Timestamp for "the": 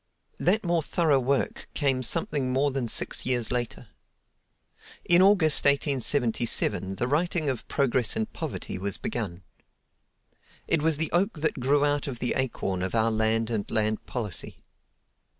6.95-7.07, 10.97-11.11, 12.17-12.33